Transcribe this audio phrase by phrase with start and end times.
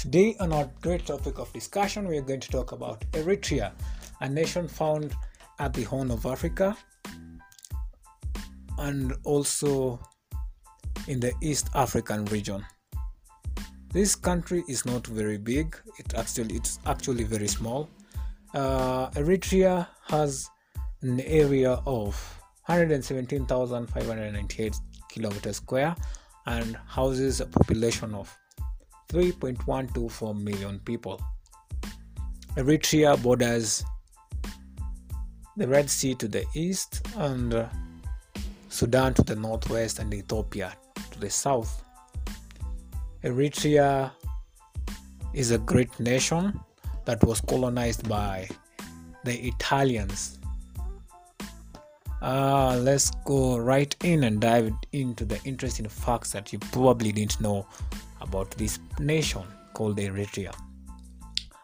[0.00, 3.72] Today, on our great topic of discussion, we are going to talk about Eritrea,
[4.22, 5.14] a nation found
[5.58, 6.74] at the Horn of Africa
[8.78, 10.00] and also
[11.06, 12.64] in the East African region.
[13.92, 15.76] This country is not very big.
[15.98, 17.90] It actually it's actually very small.
[18.54, 20.48] Uh, Eritrea has
[21.02, 22.16] an area of
[22.64, 24.76] 117,598
[25.10, 25.94] kilometers square
[26.46, 28.34] and houses a population of
[29.10, 31.20] 3.124 million people.
[32.56, 33.84] Eritrea borders
[35.56, 37.68] the Red Sea to the east and
[38.68, 40.72] Sudan to the northwest and Ethiopia
[41.10, 41.82] to the south.
[43.24, 44.12] Eritrea
[45.34, 46.58] is a great nation
[47.04, 48.48] that was colonized by
[49.24, 50.38] the Italians.
[52.22, 57.40] Uh, let's go right in and dive into the interesting facts that you probably didn't
[57.40, 57.66] know
[58.20, 59.42] about this nation
[59.74, 60.54] called Eritrea.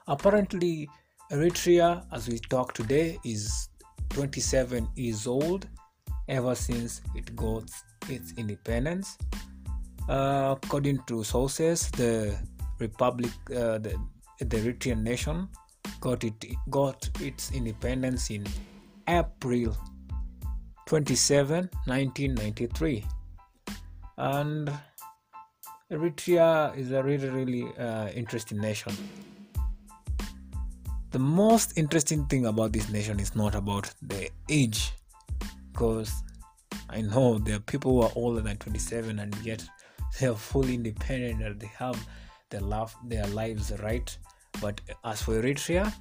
[0.09, 0.89] Apparently,
[1.33, 3.69] Eritrea, as we talk today, is
[4.11, 5.69] 27 years old
[6.29, 7.65] ever since it got
[8.09, 9.19] its independence.
[10.09, 12.39] Uh, according to sources, the
[12.79, 13.97] Republic, uh, the,
[14.39, 15.49] the Eritrean nation,
[16.01, 18.45] got it got its independence in
[19.09, 19.77] April
[20.87, 23.05] 27, 1993,
[24.19, 24.71] and
[25.91, 28.93] Eritrea is a really really uh, interesting nation.
[31.13, 34.93] The most interesting thing about this nation is not about the age,
[35.73, 36.13] because
[36.91, 39.65] I know there are people who are older than 27 and yet
[40.19, 42.05] they are fully independent and they have
[42.51, 44.19] their love, their lives right.
[44.61, 45.93] But as for Eritrea,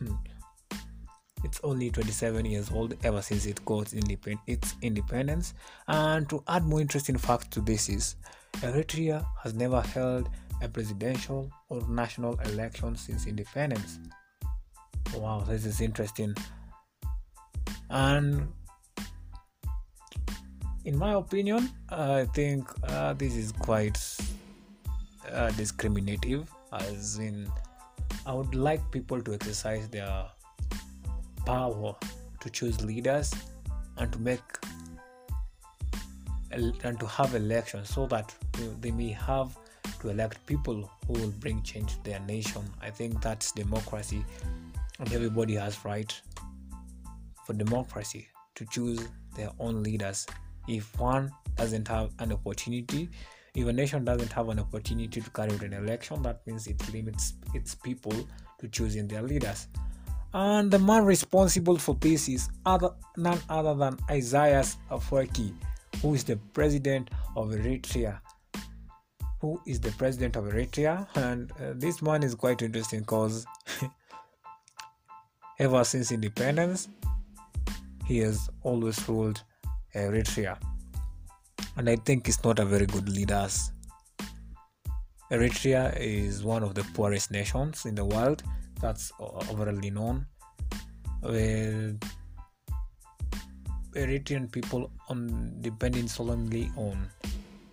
[1.44, 5.54] it's only 27 years old ever since it got independ- its independence.
[5.88, 8.14] And to add more interesting facts to this is
[8.60, 10.28] Eritrea has never held
[10.62, 13.98] a presidential or national election since independence.
[15.14, 16.34] Wow, this is interesting.
[17.90, 18.48] And
[20.84, 23.98] in my opinion, I think uh, this is quite
[25.30, 27.48] uh, discriminative, as in,
[28.26, 30.24] I would like people to exercise their
[31.44, 31.94] power
[32.40, 33.32] to choose leaders
[33.98, 34.40] and to make
[36.52, 38.34] and to have elections so that
[38.80, 39.56] they may have
[40.00, 42.62] to elect people who will bring change to their nation.
[42.80, 44.24] I think that's democracy,
[44.98, 46.12] and everybody has right
[47.46, 50.26] for democracy to choose their own leaders.
[50.68, 53.10] If one doesn't have an opportunity
[53.54, 56.80] if a nation doesn't have an opportunity to carry out an election that means it
[56.92, 58.14] limits its people
[58.58, 59.68] to choosing their leaders.
[60.32, 65.52] And the man responsible for this is other, none other than Isaiah Afwerki,
[66.02, 68.20] who is the president of Eritrea.
[69.40, 71.06] Who is the president of Eritrea?
[71.14, 73.46] And uh, this one is quite interesting because
[75.60, 76.88] ever since independence,
[78.04, 79.42] he has always ruled
[79.94, 80.58] Eritrea.
[81.76, 83.48] And I think he's not a very good leader.
[85.30, 88.42] Eritrea is one of the poorest nations in the world.
[88.80, 90.26] That's overly known.
[91.22, 92.02] With
[93.94, 97.08] Eritrean people on depending solely on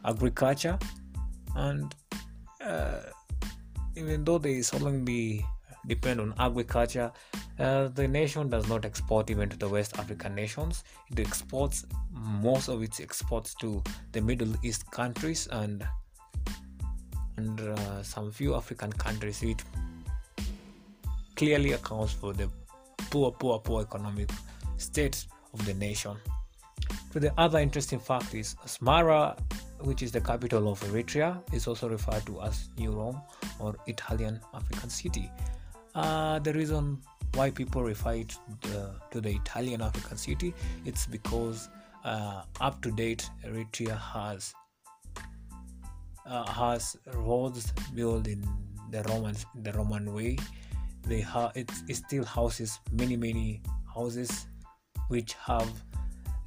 [0.06, 0.78] agriculture,
[1.56, 1.96] and
[2.63, 3.00] uh,
[3.96, 5.46] even though they solely
[5.88, 7.12] depend on agriculture,
[7.59, 10.84] uh, the nation does not export even to the West African nations.
[11.12, 15.86] It exports most of its exports to the Middle East countries and
[17.38, 19.41] and uh, some few African countries.
[19.44, 19.63] It
[21.36, 22.50] clearly accounts for the
[23.09, 24.30] poor, poor, poor economic
[24.78, 26.16] state of the nation.
[27.12, 29.38] So the other interesting fact is Asmara,
[29.82, 33.22] which is the capital of Eritrea, is also referred to as New Rome
[33.60, 35.32] or Italian African city.
[35.96, 37.00] Uh, the reason
[37.34, 38.36] why people refer it
[39.12, 40.54] to the Italian African city,
[40.86, 41.70] it's because
[42.04, 44.54] uh, up to date Eritrea has
[46.25, 48.45] uh, has roads built in
[48.92, 50.38] the Roman the Roman way.
[51.07, 53.62] They have it, it still houses many many
[53.94, 54.48] houses
[55.09, 55.69] which have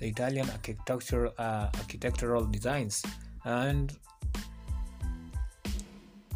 [0.01, 3.05] the Italian architectural uh, architectural designs
[3.45, 3.97] and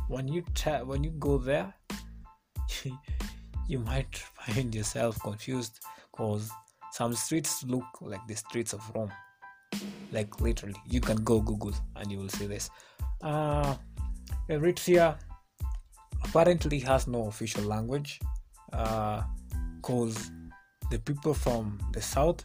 [0.08, 1.74] when you ta- when you go there
[3.68, 5.80] you might find yourself confused
[6.12, 6.50] because
[6.92, 9.12] some streets look like the streets of Rome.
[10.12, 12.70] Like literally, you can go Google and you will see this.
[13.22, 13.74] Uh,
[14.48, 15.18] Eritrea
[16.24, 18.18] apparently has no official language
[18.70, 20.45] because uh,
[20.90, 22.44] the people from the south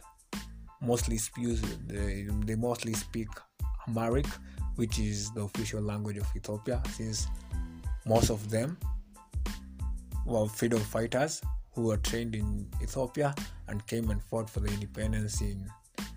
[0.80, 3.28] mostly speak they, they mostly speak
[3.88, 4.26] Amharic,
[4.76, 7.26] which is the official language of Ethiopia, since
[8.06, 8.76] most of them
[10.26, 11.40] were freedom fighters
[11.72, 13.34] who were trained in Ethiopia
[13.68, 15.68] and came and fought for the independence in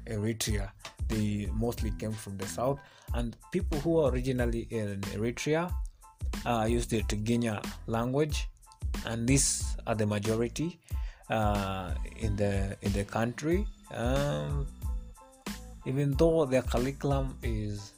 [0.08, 0.70] Eritrea.
[1.08, 2.80] They mostly came from the south,
[3.14, 5.72] and people who were originally in Eritrea
[6.46, 8.48] uh, used the Tigrinya language,
[9.06, 10.80] and these are the majority
[11.30, 13.66] uh, in the in the country.
[13.94, 14.68] Um,
[15.86, 17.94] even though their curriculum is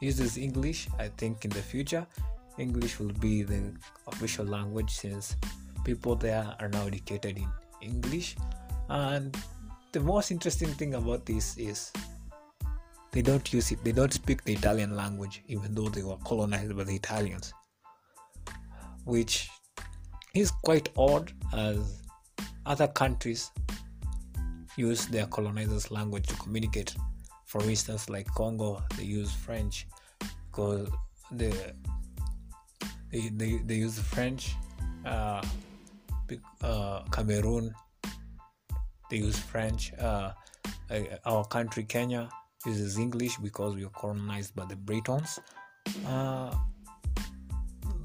[0.00, 2.06] uses English, I think in the future
[2.58, 3.72] English will be the
[4.06, 5.36] official language since
[5.84, 7.48] people there are now educated in
[7.80, 8.36] English.
[8.88, 9.36] And
[9.92, 11.92] the most interesting thing about this is
[13.12, 16.76] they don't use it, they don't speak the Italian language, even though they were colonized
[16.76, 17.54] by the Italians,
[19.04, 19.48] which
[20.40, 22.02] is quite odd as
[22.66, 23.50] other countries
[24.76, 26.94] use their colonizers' language to communicate.
[27.46, 29.86] For instance, like Congo, they use French
[30.50, 30.88] because
[31.32, 31.74] the
[33.10, 34.54] they, they, they use French.
[35.04, 35.42] Uh,
[36.62, 37.74] uh, Cameroon,
[39.10, 39.92] they use French.
[39.94, 40.32] Uh,
[41.24, 42.28] our country, Kenya,
[42.66, 45.40] uses English because we were colonized by the Britons.
[46.06, 46.54] Uh,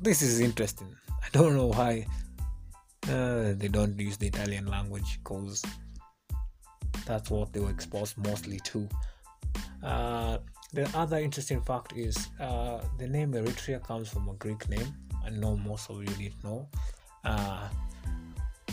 [0.02, 0.96] this is interesting.
[1.24, 2.06] I don't know why
[3.10, 5.64] uh, they don't use the Italian language because
[7.06, 8.88] that's what they were exposed mostly to.
[9.82, 10.38] Uh,
[10.74, 14.94] the other interesting fact is uh, the name Eritrea comes from a Greek name.
[15.26, 16.68] I know most of you didn't know.
[17.24, 17.68] Uh,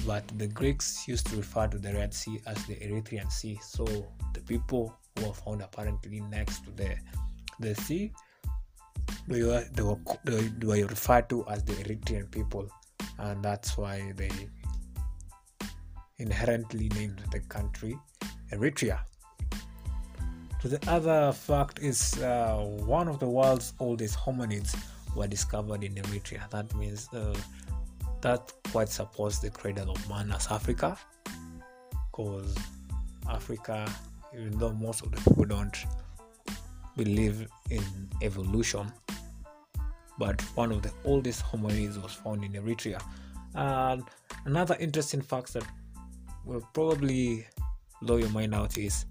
[0.07, 3.59] but the Greeks used to refer to the Red Sea as the Erythraean Sea.
[3.63, 3.85] So
[4.33, 6.97] the people who were found apparently next to the
[7.61, 8.13] the sea,
[9.31, 12.69] they were they were, they were referred to as the Eritrean people,
[13.19, 14.31] and that's why they
[16.19, 17.97] inherently named the country
[18.53, 19.01] Eritrea.
[20.61, 24.77] So the other fact is uh, one of the world's oldest hominids
[25.17, 26.51] were discovered in Eritrea.
[26.51, 27.35] That means uh,
[28.21, 30.99] that quite supports the cradle of man as Africa,
[32.13, 32.55] because
[33.29, 33.91] Africa,
[34.35, 35.77] even though most of the people don't
[36.97, 37.83] believe in
[38.21, 38.93] evolution,
[40.21, 43.03] but one of the oldest hominids was found in Eritrea.
[43.55, 44.03] And
[44.45, 45.65] another interesting fact that
[46.45, 47.47] will probably
[48.03, 49.07] blow your mind out is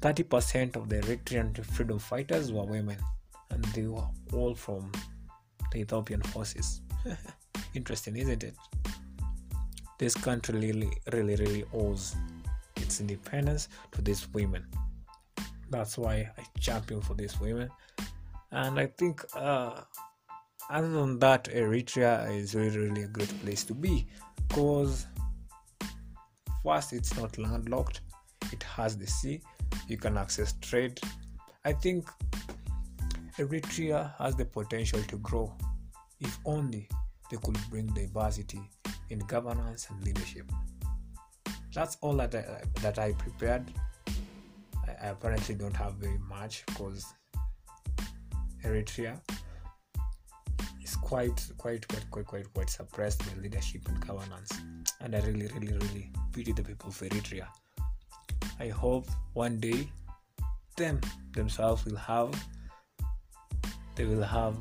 [0.00, 2.96] 30% of the Eritrean freedom fighters were women,
[3.50, 4.90] and they were all from
[5.72, 6.80] the Ethiopian forces.
[7.74, 8.54] Interesting, isn't it?
[9.98, 12.16] This country really, really, really owes
[12.76, 14.66] its independence to these women.
[15.68, 17.68] That's why I champion for these women.
[18.50, 19.82] And I think, uh,
[20.68, 24.06] other than that, Eritrea is really, really a great place to be
[24.48, 25.06] because,
[26.64, 28.00] first, it's not landlocked,
[28.52, 29.40] it has the sea,
[29.88, 31.00] you can access trade.
[31.64, 32.08] I think
[33.38, 35.52] Eritrea has the potential to grow
[36.20, 36.88] if only
[37.30, 38.60] they could bring diversity
[39.08, 40.50] in governance and leadership.
[41.72, 43.64] That's all that I, that I prepared.
[44.86, 47.06] I, I apparently don't have very much because
[48.64, 49.20] Eritrea
[51.10, 54.52] quite, quite, quite, quite, quite, quite suppressed by leadership and governance,
[55.00, 57.48] and I really, really, really pity the people of Eritrea.
[58.60, 59.90] I hope one day
[60.76, 61.00] them
[61.32, 62.32] themselves will have
[63.96, 64.54] they will have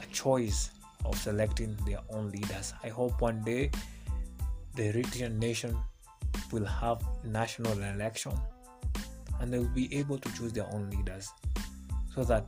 [0.00, 0.70] a choice
[1.04, 2.74] of selecting their own leaders.
[2.84, 3.72] I hope one day
[4.76, 5.76] the Eritrean nation
[6.52, 8.34] will have national election
[9.40, 11.28] and they will be able to choose their own leaders
[12.14, 12.46] so that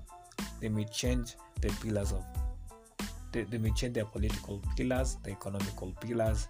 [0.60, 2.24] they may change the pillars of
[3.32, 6.48] they, they may change their political pillars, the economical pillars,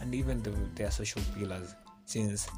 [0.00, 2.48] and even the, their social pillars since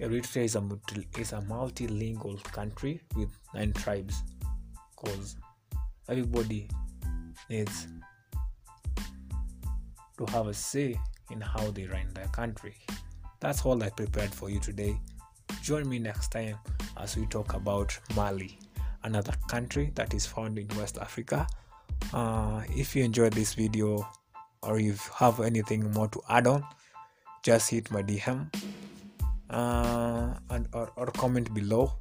[0.00, 4.22] Eritrea is a, multi, is a multilingual country with nine tribes
[4.96, 5.36] because
[6.08, 6.68] everybody
[7.48, 7.86] needs
[10.18, 10.98] to have a say
[11.30, 12.76] in how they run their country.
[13.40, 14.98] That's all I prepared for you today.
[15.62, 16.56] Join me next time
[16.96, 18.58] as we talk about Mali,
[19.04, 21.46] another country that is found in West Africa.
[22.12, 24.06] Uh, if you enjoyed this video
[24.62, 26.64] or you have anything more to add on,
[27.42, 28.52] just hit my DM
[29.50, 31.92] uh, and or, or comment below.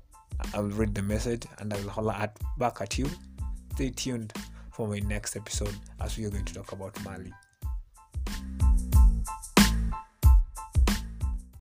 [0.54, 3.10] I will read the message and I will holler at back at you.
[3.74, 4.34] Stay tuned
[4.72, 7.32] for my next episode as we are going to talk about Mali.